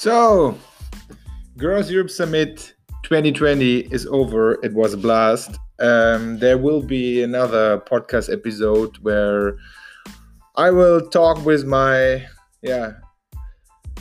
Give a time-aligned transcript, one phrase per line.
[0.00, 0.56] So,
[1.58, 4.54] Growth Europe Summit 2020 is over.
[4.64, 5.58] It was a blast.
[5.78, 9.58] Um, there will be another podcast episode where
[10.56, 12.26] I will talk with my
[12.62, 12.92] yeah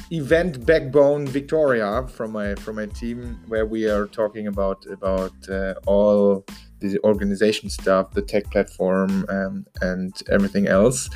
[0.10, 5.74] event backbone Victoria from my from my team, where we are talking about about uh,
[5.86, 6.46] all
[6.80, 11.10] the organization stuff, the tech platform, um, and everything else.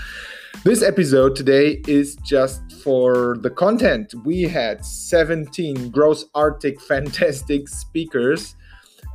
[0.64, 4.14] This episode today is just for the content.
[4.24, 8.56] We had 17 gross Arctic fantastic speakers,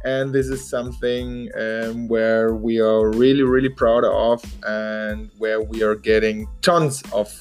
[0.04, 5.82] and this is something um, where we are really, really proud of, and where we
[5.82, 7.32] are getting tons of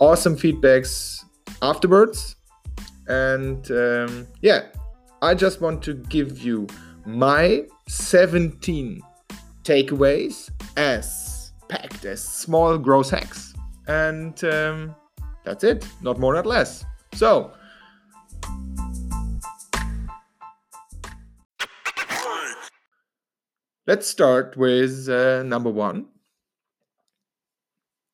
[0.00, 1.24] awesome feedbacks
[1.62, 2.36] afterwards.
[3.06, 4.66] And um, yeah,
[5.22, 6.66] I just want to give you
[7.18, 9.00] my 17
[9.64, 13.54] takeaways as packed as small growth hacks.
[13.86, 14.94] And um,
[15.44, 16.84] that's it, not more, not less.
[17.14, 17.52] So,
[23.86, 26.06] let's start with uh, number one.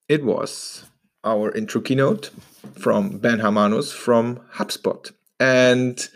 [0.08, 0.84] It was
[1.24, 2.30] our intro keynote
[2.78, 5.12] from Ben Harmanus from HubSpot.
[5.40, 6.08] And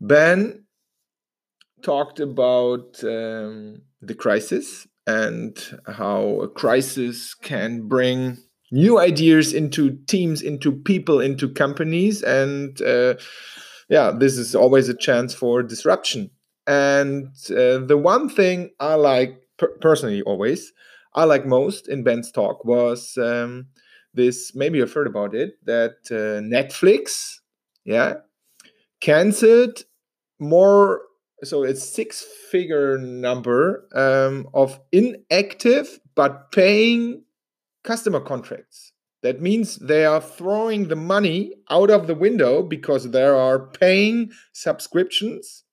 [0.00, 0.64] Ben
[1.82, 8.38] talked about um, the crisis and how a crisis can bring
[8.70, 12.22] new ideas into teams, into people, into companies.
[12.22, 13.14] And uh,
[13.88, 16.30] yeah, this is always a chance for disruption.
[16.66, 20.72] And uh, the one thing I like per- personally, always,
[21.14, 23.68] I like most in Ben's talk was um,
[24.12, 27.36] this maybe you've heard about it that uh, Netflix,
[27.84, 28.14] yeah,
[29.00, 29.84] canceled
[30.38, 31.00] more.
[31.44, 37.22] So it's six figure number um, of inactive but paying
[37.84, 38.92] customer contracts.
[39.22, 44.30] That means they are throwing the money out of the window because there are paying
[44.52, 45.64] subscriptions,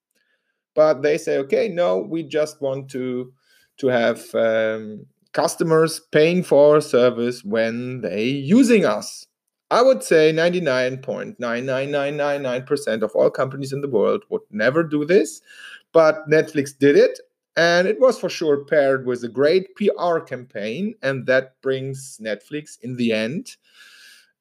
[0.76, 3.34] but they say, okay, no, we just want to
[3.78, 9.26] to have um, customers paying for our service when they using us.
[9.72, 15.42] I would say 99.99999% of all companies in the world would never do this,
[15.92, 17.20] but Netflix did it
[17.58, 22.78] and it was for sure paired with a great PR campaign and that brings Netflix
[22.82, 23.56] in the end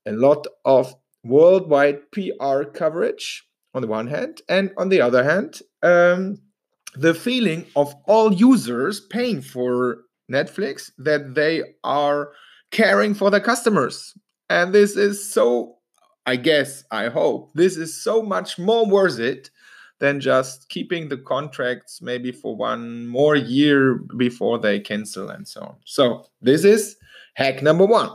[0.07, 5.61] a lot of worldwide PR coverage on the one hand and on the other hand
[5.83, 6.39] um,
[6.97, 12.33] the feeling of all users paying for Netflix that they are
[12.71, 14.15] caring for their customers.
[14.49, 15.77] And this is so,
[16.27, 19.51] I guess, I hope, this is so much more worth it
[20.01, 25.61] than just keeping the contracts maybe for one more year before they cancel and so
[25.63, 25.77] on.
[25.85, 26.97] So, this is
[27.35, 28.11] hack number one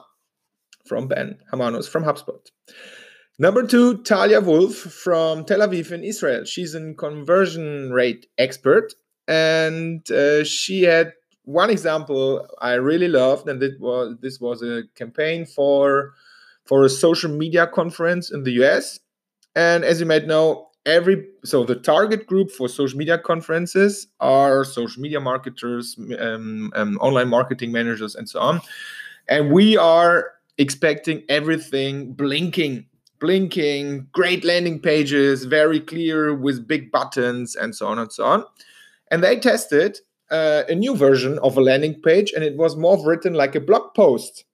[0.86, 2.46] from Ben Harmanus from HubSpot.
[3.38, 6.44] Number two, Talia Wolf from Tel Aviv in Israel.
[6.44, 8.94] She's a conversion rate expert
[9.30, 11.14] and uh, she had
[11.46, 16.14] one example I really loved, and it was this was a campaign for
[16.66, 19.00] for a social media conference in the US.
[19.56, 24.64] And as you might know, every so the target group for social media conferences are
[24.64, 28.62] social media marketers, um, um, online marketing managers, and so on.
[29.28, 32.86] And we are expecting everything blinking,
[33.20, 38.44] blinking, great landing pages, very clear with big buttons, and so on and so on.
[39.12, 40.00] And they tested
[40.32, 43.60] uh, a new version of a landing page, and it was more written like a
[43.60, 44.46] blog post.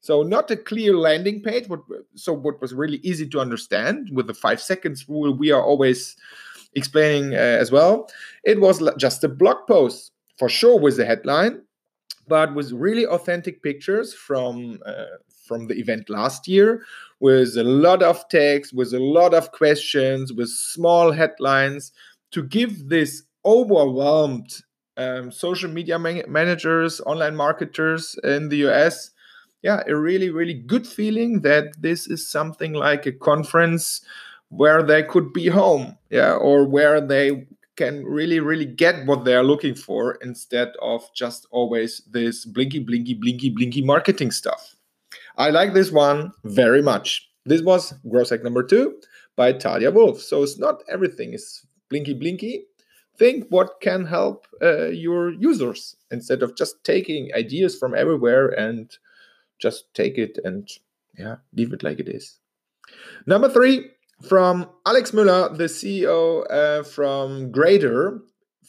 [0.00, 1.80] So not a clear landing page, but
[2.14, 6.16] so what was really easy to understand with the five seconds rule we are always
[6.74, 8.08] explaining uh, as well.
[8.44, 11.62] It was just a blog post for sure with the headline,
[12.26, 15.04] but with really authentic pictures from uh,
[15.46, 16.82] from the event last year,
[17.18, 21.92] with a lot of text, with a lot of questions, with small headlines
[22.30, 24.62] to give this overwhelmed
[24.96, 29.10] um, social media man- managers, online marketers in the US.
[29.62, 34.00] Yeah, a really, really good feeling that this is something like a conference
[34.48, 39.34] where they could be home, yeah, or where they can really, really get what they
[39.34, 44.76] are looking for instead of just always this blinky, blinky, blinky, blinky marketing stuff.
[45.36, 47.28] I like this one very much.
[47.46, 49.00] This was growth hack number two
[49.36, 50.20] by Talia Wolf.
[50.20, 52.66] So it's not everything is blinky, blinky
[53.20, 58.98] think what can help uh, your users instead of just taking ideas from everywhere and
[59.60, 60.68] just take it and
[61.18, 62.38] yeah leave it like it is.
[63.26, 63.76] Number three
[64.28, 68.18] from alex müller the ceo uh, from Greator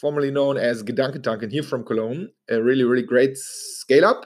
[0.01, 4.25] formerly known as gedankentanken here from cologne a really really great scale up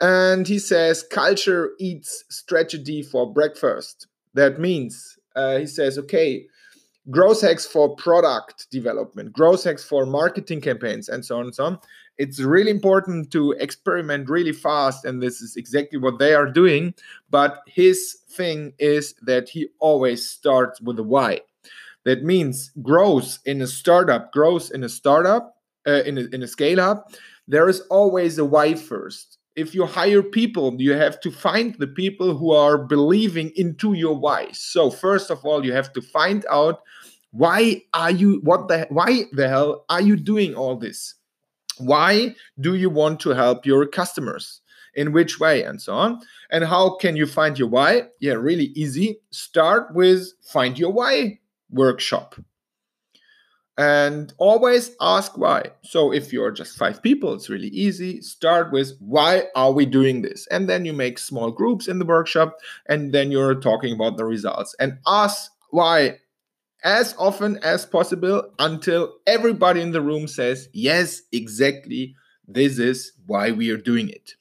[0.00, 4.06] and he says culture eats strategy for breakfast.
[4.34, 6.46] That means uh, he says, okay,
[7.08, 11.64] growth hacks for product development, growth hacks for marketing campaigns, and so on and so
[11.64, 11.78] on.
[12.18, 16.94] It's really important to experiment really fast, and this is exactly what they are doing.
[17.30, 21.40] But his thing is that he always starts with a why.
[22.04, 25.56] That means growth in a startup, growth in a startup,
[25.86, 27.14] uh, in, a, in a scale up,
[27.48, 29.38] there is always a why first.
[29.56, 34.16] If you hire people, you have to find the people who are believing into your
[34.16, 34.48] why.
[34.52, 36.82] So first of all, you have to find out
[37.32, 41.14] why are you what the why the hell are you doing all this?
[41.78, 44.60] Why do you want to help your customers?
[44.94, 46.20] In which way and so on?
[46.50, 48.08] And how can you find your why?
[48.18, 49.20] Yeah, really easy.
[49.30, 51.38] Start with find your why
[51.70, 52.34] workshop.
[53.80, 55.70] And always ask why.
[55.84, 58.20] So if you're just five people, it's really easy.
[58.20, 60.46] Start with why are we doing this?
[60.48, 62.58] And then you make small groups in the workshop
[62.90, 64.76] and then you're talking about the results.
[64.78, 66.18] And ask why
[66.84, 72.14] as often as possible until everybody in the room says, Yes, exactly.
[72.46, 74.34] This is why we are doing it.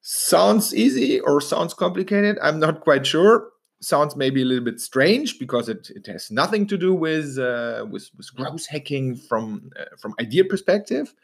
[0.00, 2.38] Sounds easy or sounds complicated?
[2.40, 3.50] I'm not quite sure.
[3.80, 7.84] Sounds maybe a little bit strange because it, it has nothing to do with uh,
[7.90, 11.14] with, with growth hacking from uh, from idea perspective,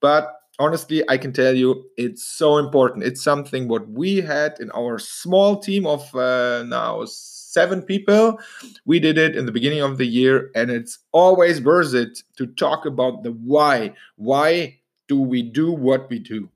[0.00, 3.04] but honestly, I can tell you it's so important.
[3.04, 8.38] It's something what we had in our small team of uh, now seven people.
[8.84, 12.46] We did it in the beginning of the year, and it's always worth it to
[12.46, 13.94] talk about the why.
[14.16, 14.78] Why
[15.08, 16.48] do we do what we do?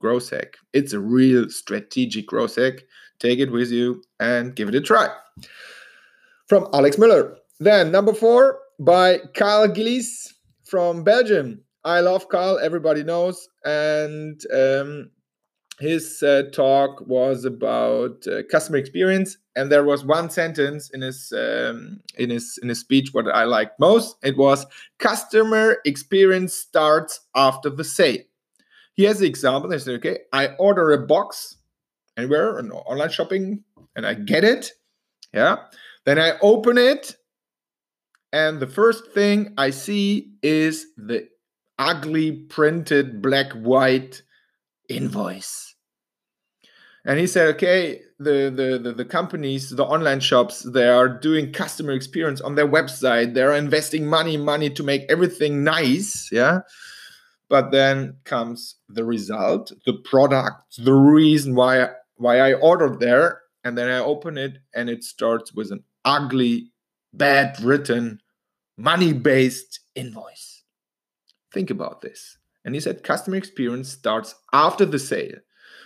[0.00, 0.56] Growth hack.
[0.72, 2.84] It's a real strategic growth hack.
[3.24, 5.08] Take it with you and give it a try.
[6.46, 7.36] From Alex Müller.
[7.58, 10.34] Then number four by Karl Gilis
[10.64, 11.62] from Belgium.
[11.84, 13.48] I love Karl, everybody knows.
[13.64, 15.10] And um,
[15.80, 21.32] his uh, talk was about uh, customer experience and there was one sentence in his
[21.32, 24.66] um, in his in his speech what i liked most it was
[24.98, 28.22] customer experience starts after the sale
[28.94, 31.56] he has the example he said okay i order a box
[32.16, 33.62] anywhere on online shopping
[33.96, 34.72] and i get it
[35.32, 35.56] yeah
[36.04, 37.16] then i open it
[38.32, 41.28] and the first thing i see is the
[41.78, 44.22] ugly printed black white
[44.88, 45.74] invoice.
[47.06, 51.52] And he said, okay, the, the, the, the, companies, the online shops, they are doing
[51.52, 53.34] customer experience on their website.
[53.34, 56.30] They're investing money, money to make everything nice.
[56.32, 56.60] Yeah.
[57.50, 63.40] But then comes the result, the product, the reason why, why I ordered there.
[63.64, 66.70] And then I open it and it starts with an ugly,
[67.12, 68.20] bad written,
[68.76, 70.64] money based invoice.
[71.52, 72.36] Think about this.
[72.64, 75.36] And he said customer experience starts after the sale.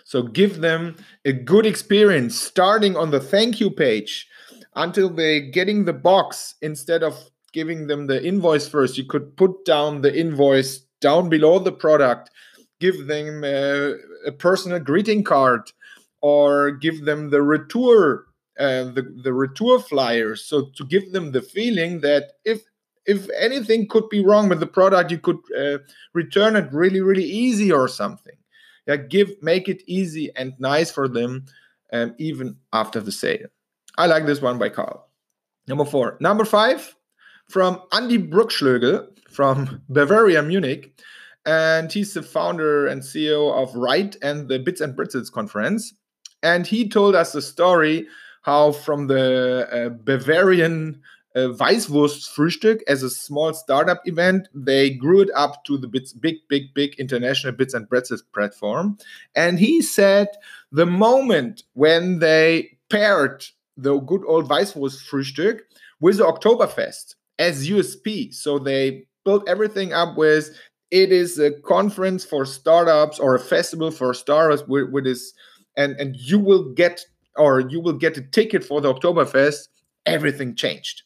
[0.04, 4.26] So give them a good experience starting on the thank you page
[4.74, 8.96] until they're getting the box instead of giving them the invoice first.
[8.96, 12.30] You could put down the invoice down below the product,
[12.80, 13.94] give them a,
[14.26, 15.70] a personal greeting card,
[16.20, 18.26] or give them the retour.
[18.58, 22.60] Uh, the, the retour flyers so to give them the feeling that if
[23.08, 25.78] if anything could be wrong with the product, you could uh,
[26.12, 28.36] return it really, really easy or something.
[28.86, 31.46] Yeah, give make it easy and nice for them,
[31.92, 33.46] um, even after the sale.
[33.96, 35.08] I like this one by Karl.
[35.66, 36.16] Number four.
[36.20, 36.94] Number five
[37.48, 41.00] from Andy Bruckschlögl from Bavaria Munich.
[41.46, 45.94] And he's the founder and CEO of Write and the Bits and Pretzels conference.
[46.42, 48.06] And he told us the story
[48.42, 51.02] how from the uh, Bavarian
[51.34, 54.48] uh, Weißwurst Frühstück as a small startup event.
[54.54, 58.98] They grew it up to the bits, big, big, big international bits and pretzels platform.
[59.34, 60.28] And he said
[60.72, 65.60] the moment when they paired the good old Weißwurst Frühstück
[66.00, 70.56] with the Oktoberfest as USP, so they built everything up with
[70.90, 75.34] it is a conference for startups or a festival for startups with, with this
[75.78, 77.06] and and you will get
[77.36, 79.68] or you will get a ticket for the Oktoberfest
[80.04, 81.02] everything changed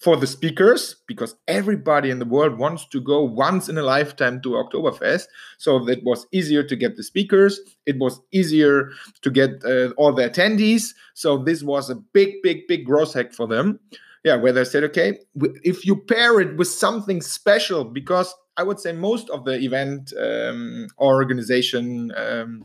[0.00, 4.40] for the speakers because everybody in the world wants to go once in a lifetime
[4.40, 5.24] to Oktoberfest.
[5.58, 7.60] So it was easier to get the speakers.
[7.84, 10.94] It was easier to get uh, all the attendees.
[11.12, 13.78] So this was a big, big, big growth hack for them.
[14.24, 15.18] Yeah, where they said, okay,
[15.62, 20.12] if you pair it with something special, because I would say most of the event
[20.18, 22.64] um, organization um,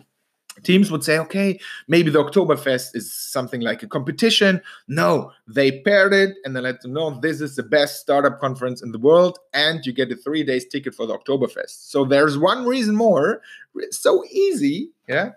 [0.65, 4.61] teams would say, okay, maybe the Oktoberfest is something like a competition.
[4.87, 8.81] No, they paired it and they let them know this is the best startup conference
[8.81, 11.89] in the world, and you get a three days ticket for the Oktoberfest.
[11.89, 13.41] So there's one reason more.
[13.75, 15.31] It's so easy, yeah,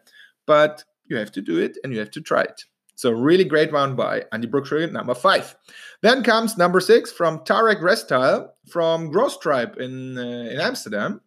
[0.47, 2.64] but you have to do it and you have to try it.
[2.94, 5.54] So really great one by Andy Bruckschlögl, number five.
[6.00, 11.20] Then comes number six from Tarek Restyle from Growth Tribe in uh, in Amsterdam,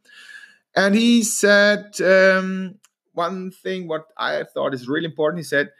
[0.76, 2.76] and he said um,
[3.14, 5.40] one thing what I thought is really important.
[5.40, 5.72] He said,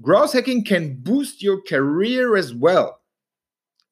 [0.00, 3.02] "Growth hacking can boost your career as well."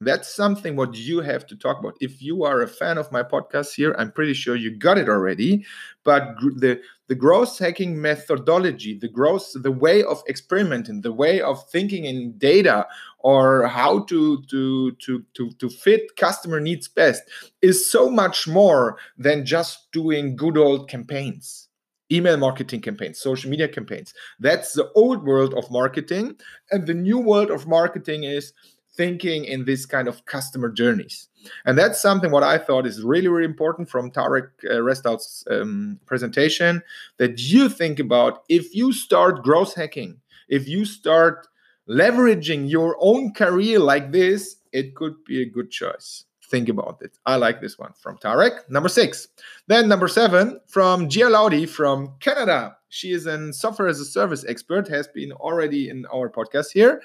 [0.01, 3.23] that's something what you have to talk about if you are a fan of my
[3.23, 5.65] podcast here i'm pretty sure you got it already
[6.05, 11.69] but the the growth hacking methodology the growth the way of experimenting the way of
[11.69, 12.87] thinking in data
[13.19, 17.23] or how to to to to, to fit customer needs best
[17.61, 21.69] is so much more than just doing good old campaigns
[22.13, 24.15] email marketing campaigns, social media campaigns.
[24.39, 26.37] That's the old world of marketing.
[26.71, 28.53] And the new world of marketing is
[28.97, 31.29] thinking in this kind of customer journeys.
[31.65, 36.83] And that's something what I thought is really, really important from Tarek uh, um, presentation
[37.17, 41.47] that you think about if you start growth hacking, if you start
[41.89, 46.25] leveraging your own career like this, it could be a good choice.
[46.51, 47.17] Think about it.
[47.27, 48.69] I like this one from Tarek.
[48.69, 49.29] Number six.
[49.69, 52.77] Then number seven from Gia Laudi from Canada.
[52.89, 57.03] She is a software as a service expert, has been already in our podcast here.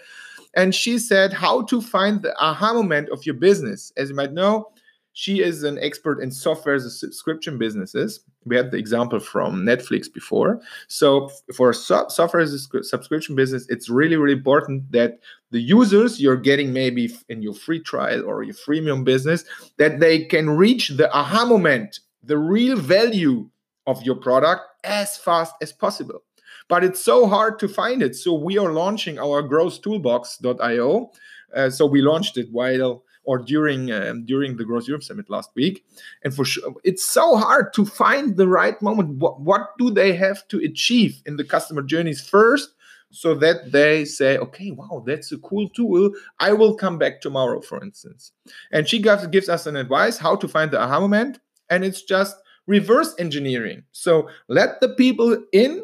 [0.55, 3.93] And she said how to find the aha moment of your business.
[3.97, 4.71] As you might know,
[5.13, 8.21] she is an expert in software as a subscription businesses.
[8.45, 10.61] We had the example from Netflix before.
[10.87, 15.19] So for so- software as a subscription business, it's really, really important that
[15.51, 19.45] the users you're getting maybe in your free trial or your freemium business,
[19.77, 23.49] that they can reach the aha moment, the real value
[23.87, 26.21] of your product as fast as possible
[26.67, 28.15] but it's so hard to find it.
[28.15, 31.11] So we are launching our growth toolbox.io.
[31.55, 35.49] Uh, so we launched it while or during um, during the Growth Europe Summit last
[35.55, 35.83] week,
[36.23, 39.17] and for sure it's so hard to find the right moment.
[39.17, 42.71] What what do they have to achieve in the customer journeys first?
[43.11, 46.11] So that they say, okay, wow, that's a cool tool.
[46.39, 48.33] I will come back tomorrow, for instance.
[48.73, 51.39] And she gives, gives us an advice how to find the aha moment.
[51.69, 52.35] And it's just
[52.67, 53.83] reverse engineering.
[53.93, 55.83] So let the people in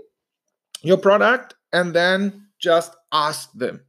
[0.82, 3.82] your product and then just ask them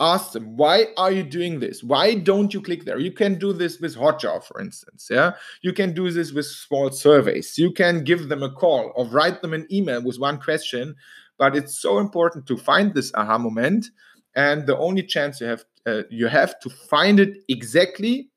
[0.00, 1.82] ask them why are you doing this?
[1.82, 2.98] Why don't you click there?
[2.98, 5.32] You can do this with hotjar for instance yeah?
[5.62, 7.56] You can do this with small surveys.
[7.58, 10.96] You can give them a call or write them an email with one question
[11.38, 13.86] but it's so important to find this aha moment
[14.34, 18.28] and the only chance you have uh, you have to find it exactly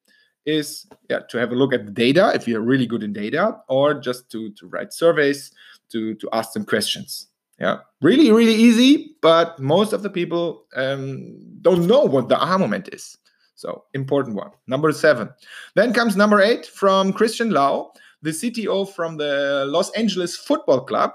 [0.45, 3.57] is yeah to have a look at the data if you're really good in data
[3.67, 5.51] or just to to write surveys
[5.89, 7.27] to to ask them questions
[7.59, 12.57] yeah, really, really easy, but most of the people um, don't know what the aha
[12.57, 13.17] moment is.
[13.55, 14.51] So, important one.
[14.67, 15.29] Number seven.
[15.73, 21.11] Then comes number eight from Christian Lau, the CTO from the Los Angeles Football Club.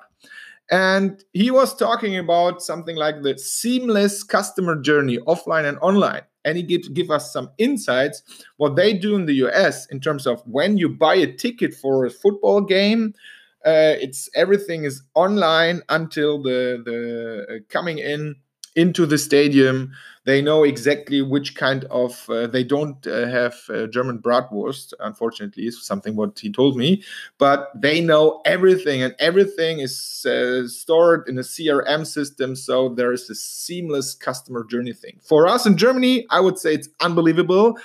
[0.71, 6.23] And he was talking about something like the seamless customer journey, offline and online.
[6.45, 8.23] And he give, give us some insights
[8.57, 12.05] what they do in the US in terms of when you buy a ticket for
[12.05, 13.15] a football game,
[13.65, 18.37] uh, it's everything is online until the the uh, coming in
[18.75, 19.93] into the stadium.
[20.25, 22.29] They know exactly which kind of.
[22.31, 27.03] Uh, they don't uh, have uh, German bratwurst, unfortunately, is something what he told me.
[27.39, 32.55] But they know everything, and everything is uh, stored in a CRM system.
[32.55, 35.19] So there is a seamless customer journey thing.
[35.23, 37.79] For us in Germany, I would say it's unbelievable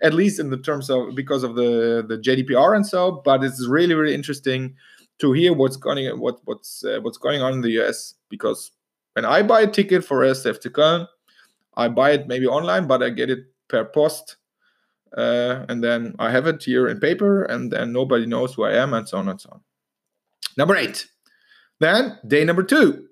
[0.00, 3.22] at least in the terms of because of the the GDPR and so.
[3.24, 4.74] But it's really really interesting
[5.18, 8.72] to hear what's going what what's uh, what's going on in the US because
[9.14, 11.08] when I buy a ticket for SFT Köln,
[11.76, 14.36] I buy it maybe online, but I get it per post,
[15.16, 18.74] uh, and then I have it here in paper, and then nobody knows who I
[18.74, 19.60] am, and so on and so on.
[20.56, 21.06] Number eight.
[21.80, 23.06] Then day number two.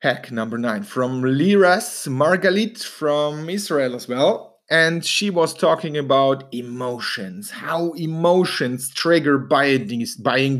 [0.00, 6.52] Hack number nine from Liraz Margalit from Israel as well and she was talking about
[6.52, 9.86] emotions, how emotions trigger buying,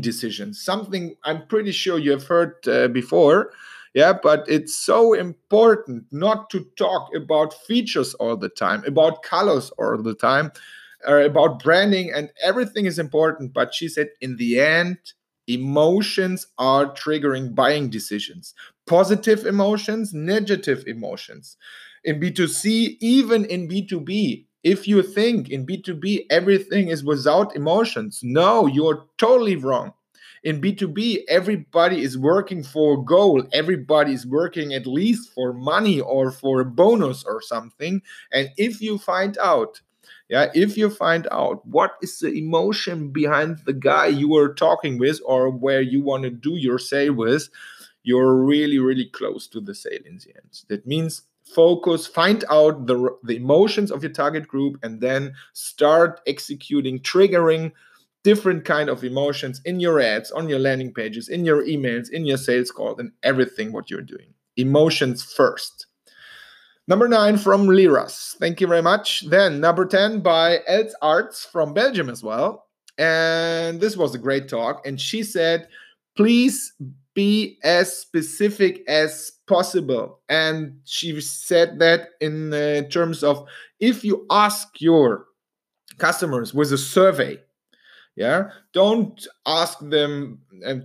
[0.01, 0.61] decisions.
[0.61, 3.51] Something I'm pretty sure you have heard uh, before.
[3.93, 9.71] Yeah, but it's so important not to talk about features all the time, about colors
[9.77, 10.51] all the time,
[11.05, 13.53] or about branding, and everything is important.
[13.53, 14.97] But she said, in the end,
[15.47, 18.53] emotions are triggering buying decisions
[18.85, 21.57] positive emotions, negative emotions
[22.07, 24.45] in B2C, even in B2B.
[24.63, 29.91] If you think in B2B everything is without emotions, no, you're totally wrong.
[30.43, 33.43] In B2B, everybody is working for a goal.
[33.51, 38.01] Everybody is working at least for money or for a bonus or something.
[38.31, 39.81] And if you find out,
[40.29, 44.97] yeah, if you find out what is the emotion behind the guy you are talking
[44.97, 47.49] with or where you want to do your sale with,
[48.03, 50.63] you're really, really close to the sale in the end.
[50.69, 51.23] That means
[51.53, 57.71] focus, find out the, the emotions of your target group, and then start executing, triggering
[58.23, 62.25] different kind of emotions in your ads, on your landing pages, in your emails, in
[62.25, 64.33] your sales call, and everything what you're doing.
[64.57, 65.87] Emotions first.
[66.89, 68.35] Number nine from Liraz.
[68.37, 69.29] Thank you very much.
[69.29, 72.67] Then number 10 by Els Aerts from Belgium as well.
[72.97, 74.85] And this was a great talk.
[74.85, 75.67] And she said,
[76.17, 76.73] please
[77.13, 80.19] be as specific as possible.
[80.29, 83.47] And she said that in uh, terms of
[83.79, 85.25] if you ask your
[85.97, 87.39] customers with a survey,
[88.15, 90.75] yeah, don't ask them uh,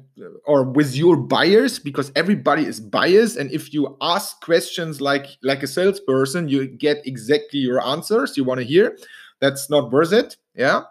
[0.45, 3.39] or with your buyers because everybody is biased.
[3.39, 8.45] And if you ask questions like like a salesperson, you get exactly your answers you
[8.45, 8.99] want to hear.
[9.41, 10.37] That's not worth it.
[10.55, 10.83] Yeah.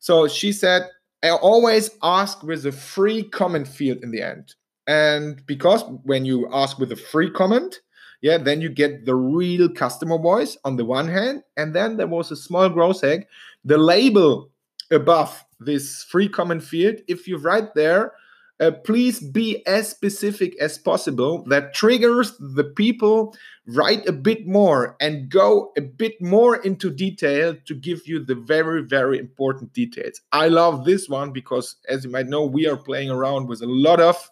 [0.00, 0.88] So she said,
[1.26, 4.54] I always ask with a free comment field in the end.
[4.86, 7.80] And because when you ask with a free comment,
[8.20, 11.42] yeah, then you get the real customer voice on the one hand.
[11.56, 13.26] And then there was a small growth hack.
[13.64, 14.50] The label
[14.92, 18.12] above this free comment field, if you write there,
[18.58, 23.34] uh, please be as specific as possible that triggers the people
[23.66, 28.34] write a bit more and go a bit more into detail to give you the
[28.34, 30.20] very very important details.
[30.32, 33.66] I love this one because as you might know we are playing around with a
[33.66, 34.30] lot of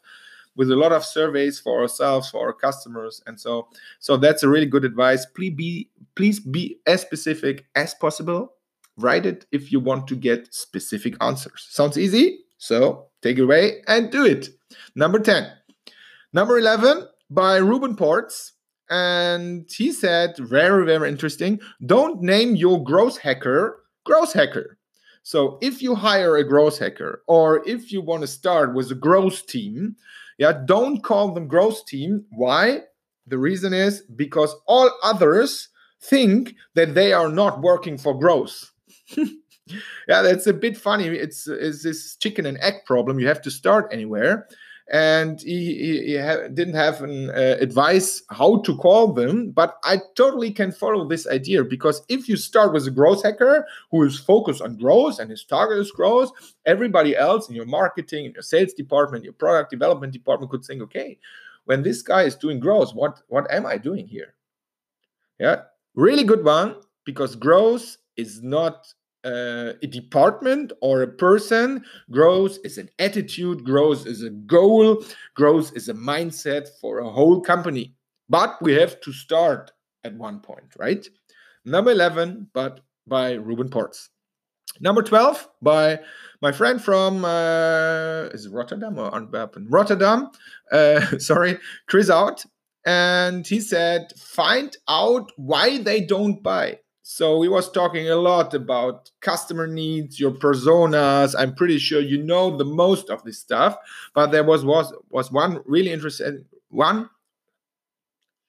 [0.57, 4.49] with a lot of surveys for ourselves for our customers and so so that's a
[4.49, 5.26] really good advice.
[5.26, 8.52] Please be please be as specific as possible.
[8.97, 11.66] Write it if you want to get specific answers.
[11.69, 14.49] Sounds easy so take it away and do it.
[14.94, 15.52] Number 10
[16.33, 18.52] number 11 by ruben ports.
[18.88, 24.78] And he said very very interesting don't name your growth hacker growth hacker.
[25.23, 28.94] So if you hire a growth hacker or if you want to start with a
[28.94, 29.97] growth team
[30.38, 32.25] yeah don't call them growth team.
[32.30, 32.80] Why?
[33.26, 35.69] The reason is because all others
[36.00, 38.73] think that they are not working for growth
[40.09, 41.07] yeah that's a bit funny.
[41.07, 43.19] It's, it's this chicken and egg problem.
[43.19, 44.49] You have to start anywhere.
[44.93, 49.79] And he, he, he ha- didn't have an uh, advice how to call them but
[49.83, 54.03] i totally can follow this idea because if you start with a growth hacker who
[54.03, 56.31] is focused on growth and his target is growth
[56.67, 60.83] everybody else in your marketing in your sales department your product development department could think
[60.83, 61.19] okay
[61.65, 64.35] when this guy is doing growth what what am i doing here?
[65.39, 65.63] Yeah
[65.95, 68.93] really good one because growth is not
[69.25, 71.84] uh, a department or a person.
[72.10, 75.02] Growth is an attitude, growth is a goal,
[75.34, 77.95] growth is a mindset for a whole company.
[78.28, 79.73] But we have to start
[80.04, 81.06] at one point, right?
[81.65, 84.10] Number 11, but by Ruben Ports.
[84.80, 86.00] Number 12 by
[86.43, 89.67] my friend from uh, is Rotterdam or Antwerpen?
[89.71, 90.30] Rotterdam.
[90.71, 92.45] Uh, sorry, Chris Out.
[92.87, 96.80] And he said, find out why they don't buy.
[97.06, 101.34] So we was talking a lot about customer needs, your personas.
[101.38, 103.76] I'm pretty sure you know the most of this stuff,
[104.14, 107.10] but there was was was one really interesting one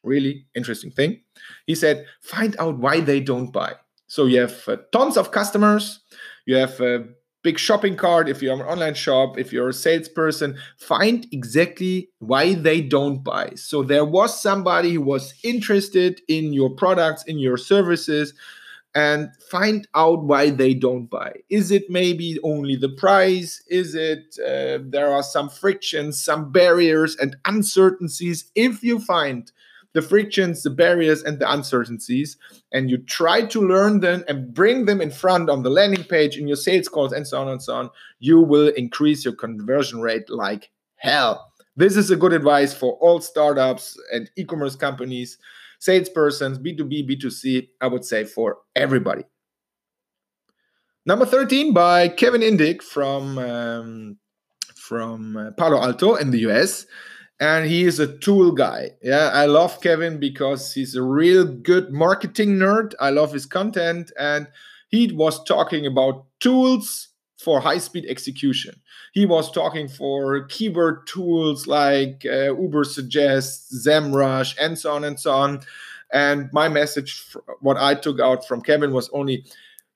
[0.04, 1.20] really interesting thing.
[1.68, 3.74] He said, find out why they don't buy.
[4.08, 6.00] So you have uh, tons of customers,
[6.46, 7.08] you have a
[7.46, 8.28] big shopping cart.
[8.28, 13.52] If you're an online shop, if you're a salesperson, find exactly why they don't buy.
[13.56, 18.34] So there was somebody who was interested in your products, in your services,
[18.96, 21.34] and find out why they don't buy.
[21.52, 23.62] Is it maybe only the price?
[23.68, 28.50] Is it uh, there are some frictions, some barriers, and uncertainties?
[28.56, 29.52] If you find
[29.96, 32.38] the frictions, the barriers, and the uncertainties,
[32.74, 36.38] and you try to learn them and bring them in front on the landing page
[36.38, 40.02] in your sales calls and so on and so on, you will increase your conversion
[40.02, 41.50] rate like hell.
[41.78, 45.38] This is a good advice for all startups and e commerce companies,
[45.80, 49.24] salespersons, B2B, B2C, I would say for everybody.
[51.06, 54.18] Number 13 by Kevin Indig from, um,
[54.76, 56.86] from uh, Palo Alto in the US
[57.40, 58.92] and he is a tool guy.
[59.02, 62.94] Yeah, I love Kevin because he's a real good marketing nerd.
[63.00, 64.48] I love his content, and
[64.90, 68.82] he was talking about tools for high speed execution.
[69.12, 75.32] He was talking for keyword tools like uh, Ubersuggest, SEMrush, and so on and so
[75.34, 75.62] on.
[76.12, 77.26] And my message,
[77.60, 79.46] what I took out from Kevin was only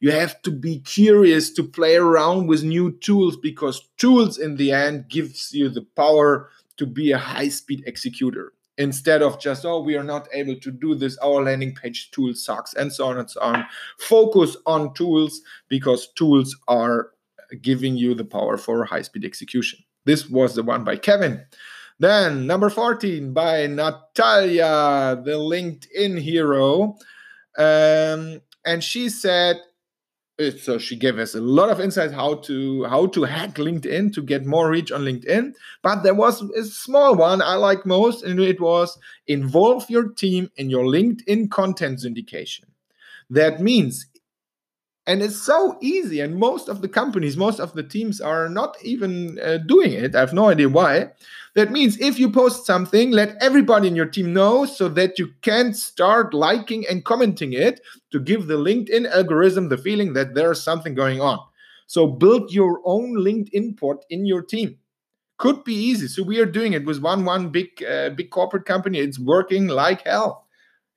[0.01, 4.71] you have to be curious to play around with new tools because tools in the
[4.71, 6.49] end gives you the power
[6.79, 8.53] to be a high speed executor.
[8.77, 12.33] Instead of just oh we are not able to do this our landing page tool
[12.33, 13.65] sucks and so on and so on.
[13.99, 17.11] Focus on tools because tools are
[17.61, 19.79] giving you the power for high speed execution.
[20.05, 21.43] This was the one by kevin.
[21.99, 26.95] Then number 14 by Natalia, the LinkedIn hero.
[27.57, 29.57] Um, and she said,
[30.57, 34.21] so she gave us a lot of insight how to how to hack linkedin to
[34.21, 35.53] get more reach on linkedin.
[35.81, 38.97] But there was a small one i like most and it was
[39.27, 42.65] involve your team in your linkedin content syndication.
[43.29, 44.07] That means
[45.05, 48.77] and it's so easy and most of the companies most of the teams are not
[48.81, 50.15] even uh, doing it.
[50.15, 51.09] I have no idea why
[51.55, 55.29] that means if you post something let everybody in your team know so that you
[55.41, 57.81] can start liking and commenting it
[58.11, 61.39] to give the linkedin algorithm the feeling that there's something going on.
[61.87, 64.77] So build your own linkedin pod in your team.
[65.37, 66.07] Could be easy.
[66.07, 68.99] So we are doing it with one one big uh, big corporate company.
[68.99, 70.45] It's working like hell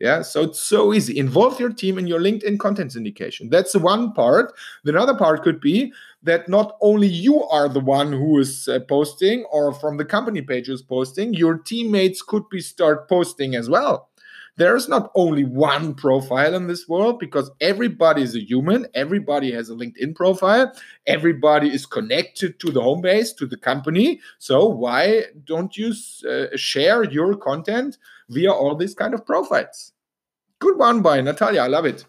[0.03, 1.17] yeah, so it's so easy.
[1.17, 3.51] Involve your team in your LinkedIn content syndication.
[3.51, 4.53] That's one part.
[4.83, 5.93] The other part could be
[6.25, 10.43] that not only you are the one who is uh, posting or from the company
[10.43, 14.09] page is posting, your teammates could be start posting as well.
[14.57, 19.71] There's not only one profile in this world because everybody is a human, everybody has
[19.71, 20.73] a LinkedIn profile,
[21.07, 24.21] everybody is connected to the home base, to the company.
[24.39, 25.95] So why don't you
[26.29, 27.97] uh, share your content
[28.33, 29.93] via all these kind of profiles?
[30.59, 31.63] Good one by Natalia.
[31.63, 32.05] I love it.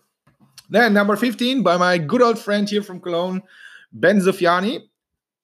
[0.69, 3.41] Then number 15 by my good old friend here from Cologne,
[3.91, 4.81] Ben Sufiani.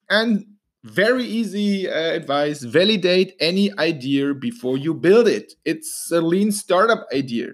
[0.10, 0.46] And
[0.84, 5.54] very easy uh, advice validate any idea before you build it.
[5.66, 7.50] It's a lean startup idea.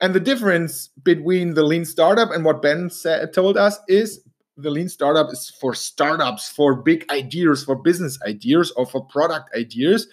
[0.00, 4.22] And the difference between the lean startup and what Ben said, told us is
[4.56, 9.50] the lean startup is for startups, for big ideas, for business ideas, or for product
[9.56, 10.08] ideas.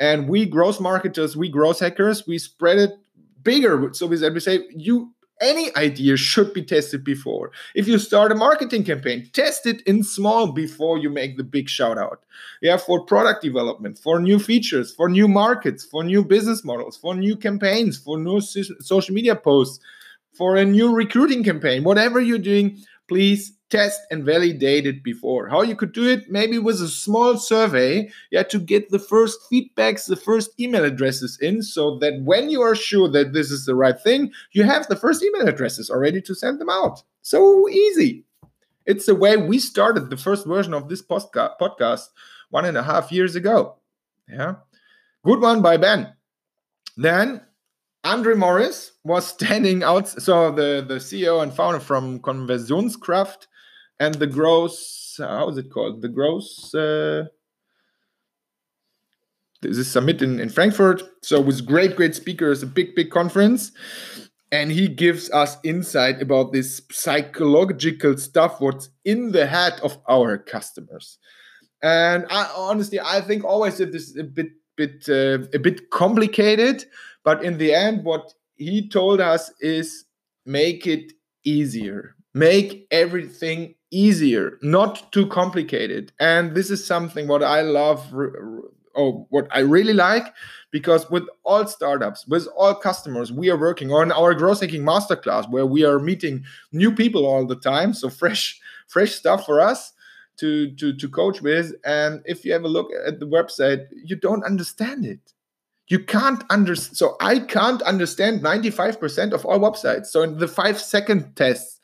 [0.00, 2.92] And we growth marketers, we growth hackers, we spread it
[3.42, 3.92] bigger.
[3.92, 7.50] So we said, we say you any idea should be tested before.
[7.74, 11.68] If you start a marketing campaign, test it in small before you make the big
[11.68, 12.24] shout out.
[12.60, 17.14] Yeah, for product development, for new features, for new markets, for new business models, for
[17.14, 19.82] new campaigns, for new social media posts,
[20.34, 25.48] for a new recruiting campaign, whatever you're doing, please test and validate it before.
[25.48, 26.30] How you could do it?
[26.30, 31.38] Maybe with a small survey, yeah, to get the first feedbacks, the first email addresses
[31.40, 34.86] in, so that when you are sure that this is the right thing, you have
[34.88, 37.02] the first email addresses already to send them out.
[37.22, 38.24] So easy.
[38.86, 42.06] It's the way we started the first version of this podcast
[42.50, 43.76] one and a half years ago.
[44.28, 44.56] Yeah.
[45.24, 46.12] Good one by Ben.
[46.96, 47.42] Then
[48.04, 50.08] Andre Morys was standing out.
[50.08, 53.46] So the, the CEO and founder from Konversionskraft
[54.00, 56.02] and the gross how is it called?
[56.02, 57.26] The gross uh,
[59.62, 61.02] this summit in, in frankfurt?
[61.22, 63.72] So with great great speakers a big big conference.
[64.52, 70.38] And he gives us insight about this psychological stuff what's in the head of our
[70.38, 71.18] customers.
[71.82, 75.90] And I, honestly i think always that this is a bit bit uh, a bit
[75.90, 76.84] complicated
[77.24, 80.04] but in the end what he told us is
[80.44, 81.12] make it
[81.44, 86.12] easier make everything easier, not too complicated.
[86.20, 90.32] And this is something what I love or oh, what I really like
[90.70, 95.50] because with all startups, with all customers, we are working on our growth hacking masterclass
[95.50, 97.92] where we are meeting new people all the time.
[97.94, 99.92] So fresh, fresh stuff for us
[100.38, 101.72] to to to coach with.
[101.84, 105.20] And if you have a look at the website, you don't understand it.
[105.88, 106.96] You can't understand.
[106.96, 110.06] So I can't understand 95% of all websites.
[110.06, 111.79] So in the five second tests,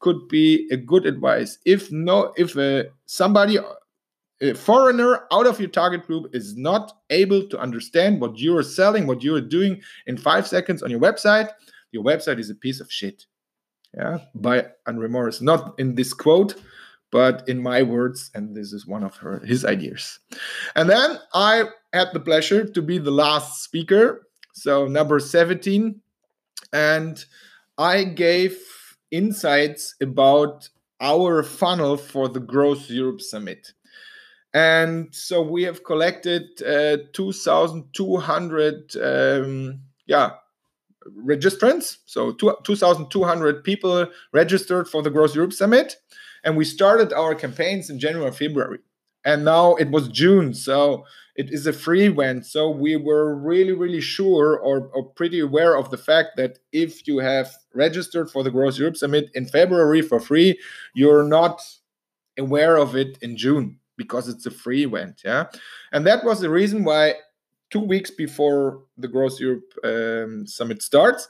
[0.00, 1.58] could be a good advice.
[1.64, 3.58] If no, if uh, somebody,
[4.40, 8.62] a foreigner out of your target group is not able to understand what you are
[8.62, 11.50] selling, what you are doing in five seconds on your website,
[11.92, 13.26] your website is a piece of shit.
[13.94, 15.42] Yeah, by Andre Morys.
[15.42, 16.54] Not in this quote,
[17.10, 20.20] but in my words, and this is one of her his ideas.
[20.76, 26.00] And then I had the pleasure to be the last speaker, so number 17,
[26.72, 27.24] and
[27.78, 28.62] I gave
[29.10, 30.68] insights about
[31.00, 33.72] our funnel for the Growth Europe Summit.
[34.52, 40.30] And so we have collected uh, 2,200 um, yeah,
[41.24, 41.98] registrants.
[42.06, 45.96] So 2,200 people registered for the Growth Europe Summit.
[46.44, 48.78] And we started our campaigns in January, February.
[49.24, 50.54] And now it was June.
[50.54, 51.04] So
[51.40, 52.44] it is a free event.
[52.44, 57.08] So we were really, really sure or, or pretty aware of the fact that if
[57.08, 60.60] you have registered for the Growth Europe Summit in February for free,
[60.92, 61.62] you're not
[62.38, 65.22] aware of it in June because it's a free event.
[65.24, 65.46] Yeah.
[65.92, 67.14] And that was the reason why
[67.70, 71.26] two weeks before the Growth Europe um, Summit starts,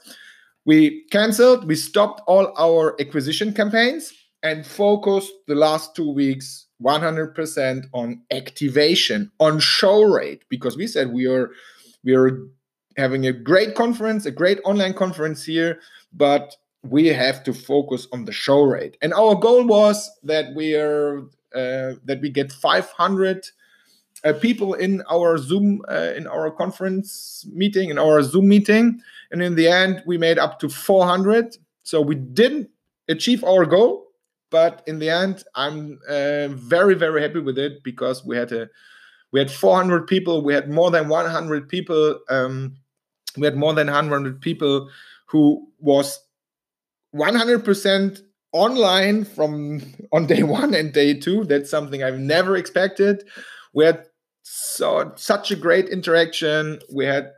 [0.65, 4.11] we canceled, we stopped all our acquisition campaigns
[4.43, 11.11] and focused the last two weeks 100% on activation, on show rate, because we said
[11.11, 11.51] we are
[12.03, 12.47] we are
[12.97, 15.79] having a great conference, a great online conference here,
[16.13, 18.97] but we have to focus on the show rate.
[19.01, 21.19] And our goal was that we are
[21.53, 23.45] uh, that we get 500
[24.23, 29.41] uh, people in our Zoom uh, in our conference meeting in our Zoom meeting, and
[29.41, 31.57] in the end we made up to 400.
[31.83, 32.69] So we didn't
[33.09, 34.10] achieve our goal,
[34.51, 38.69] but in the end I'm uh, very very happy with it because we had a
[39.31, 42.75] we had 400 people, we had more than 100 people, um,
[43.37, 44.89] we had more than 100 people
[45.27, 46.19] who was
[47.15, 51.45] 100% online from on day one and day two.
[51.45, 53.23] That's something I've never expected.
[53.73, 54.05] We had
[54.43, 56.79] so such a great interaction.
[56.93, 57.31] We had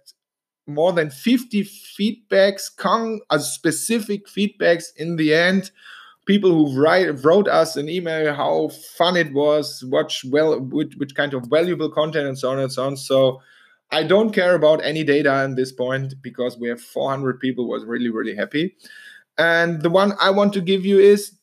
[0.65, 5.71] more than 50 feedbacks, con- uh, specific feedbacks in the end.
[6.25, 11.15] People who write wrote us an email how fun it was, watch well, which, which
[11.15, 12.97] kind of valuable content, and so on and so on.
[12.97, 13.41] So
[13.91, 17.85] I don't care about any data at this point because we have 400 people was
[17.85, 18.75] really really happy.
[19.37, 21.37] And the one I want to give you is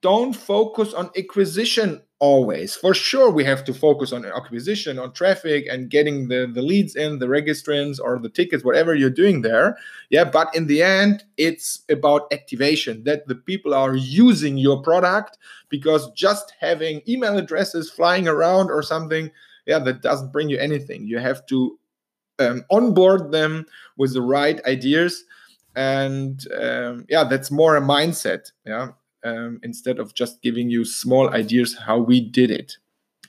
[0.00, 2.74] don't focus on acquisition always.
[2.74, 6.96] For sure, we have to focus on acquisition, on traffic, and getting the, the leads
[6.96, 9.76] in, the registrants or the tickets, whatever you're doing there.
[10.10, 15.38] Yeah, but in the end, it's about activation that the people are using your product
[15.68, 19.30] because just having email addresses flying around or something,
[19.66, 21.06] yeah, that doesn't bring you anything.
[21.06, 21.78] You have to
[22.38, 25.24] um, onboard them with the right ideas
[25.76, 28.88] and um, yeah that's more a mindset yeah
[29.24, 32.76] um, instead of just giving you small ideas how we did it.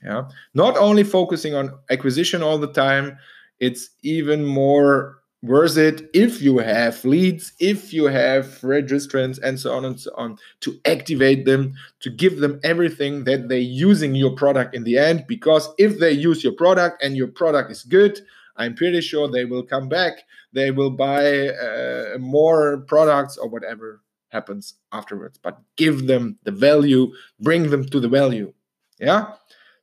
[0.03, 0.29] Yeah?
[0.53, 3.17] Not only focusing on acquisition all the time
[3.59, 9.71] it's even more worth it if you have leads if you have registrants and so
[9.71, 14.35] on and so on to activate them to give them everything that they're using your
[14.35, 18.19] product in the end because if they use your product and your product is good
[18.57, 20.23] i'm pretty sure they will come back.
[20.51, 27.11] They will buy uh, more products or whatever happens afterwards but give them the value
[27.39, 28.53] bring them to the value
[28.99, 29.33] yeah?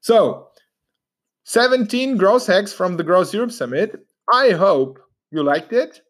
[0.00, 0.48] So
[1.44, 4.06] 17 growth hacks from the growth europe summit.
[4.32, 4.98] I hope
[5.30, 6.02] you liked it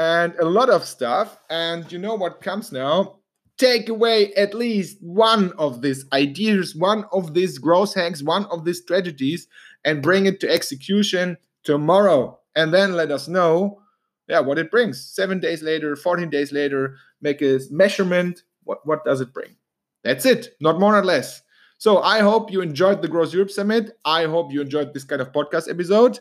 [0.00, 3.16] and a lot of stuff and you know what comes now?
[3.58, 8.64] Take away at least one of these ideas one of these growth hacks one of
[8.64, 9.46] these strategies
[9.84, 13.82] and bring it to execution tomorrow and then let us know
[14.30, 15.02] yeah what it brings.
[15.02, 18.44] Seven days later 14 days later make a measurement.
[18.64, 19.56] What, what does it bring?
[20.04, 20.54] That's it.
[20.60, 21.42] Not more or less.
[21.78, 23.98] So i hope you enjoyed the growth europe summit.
[24.04, 26.20] I hope you enjoyed this kind of podcast episode.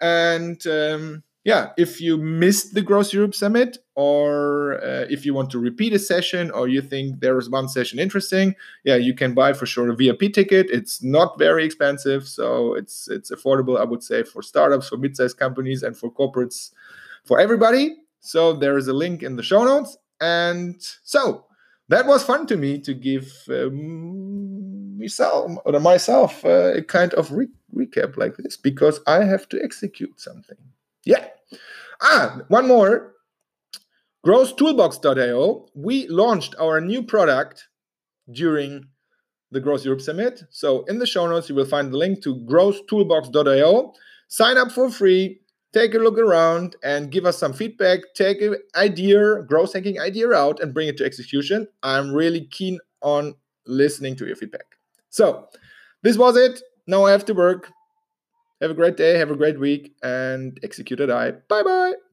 [0.00, 5.48] And um, yeah if you missed the growth europe summit or uh, if you want
[5.48, 8.54] to repeat a session or you think there is one session interesting
[8.84, 10.66] yeah you can buy for sure a vip ticket.
[10.70, 15.38] It's not very expensive so it's it's affordable i would say for startups for mid-sized
[15.38, 16.72] companies and for corporates
[17.26, 17.96] for everybody.
[18.20, 19.96] So there is a link in the show notes.
[20.20, 21.44] And so
[21.88, 27.30] that was fun to me to give um, myself or myself uh, a kind of
[27.32, 30.58] re- recap like this because I have to execute something.
[31.04, 31.26] Yeah.
[32.02, 33.14] Ah, one more.
[34.26, 35.68] GrowthToolbox.io.
[35.74, 37.68] We launched our new product
[38.32, 38.86] during
[39.52, 40.42] the Growth Europe Summit.
[40.50, 43.92] So in the show notes, you will find the link to GrowthToolbox.io.
[44.28, 45.40] Sign up for free
[45.76, 48.00] take a look around and give us some feedback.
[48.14, 51.68] Take an idea, growth hacking idea out and bring it to execution.
[51.82, 53.34] I'm really keen on
[53.66, 54.76] listening to your feedback.
[55.10, 55.48] So,
[56.02, 56.62] this was it.
[56.86, 57.70] Now I have to work.
[58.62, 61.10] Have a great day, have a great week, and execute it.
[61.10, 61.32] I.
[61.32, 62.05] Bye bye.